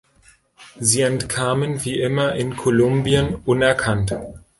[0.79, 4.15] Sie entkamen wie immer in Kolumbien unerkannt.